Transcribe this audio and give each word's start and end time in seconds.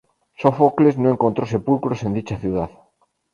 Sófocles 0.35 0.97
no 0.97 1.11
encontró 1.11 1.45
sepulcros 1.45 2.01
en 2.01 2.15
dicha 2.15 2.35
ciudad. 2.39 2.71